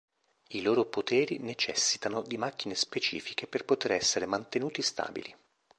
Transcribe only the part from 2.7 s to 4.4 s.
specifiche per poter essere